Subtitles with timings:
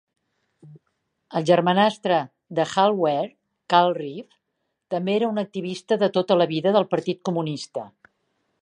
[1.39, 2.17] El germanastre
[2.61, 3.29] de Hal Ware,
[3.75, 4.39] Carl Reeve,
[4.95, 7.91] també era un activista de tota la vida del Partit Comunista.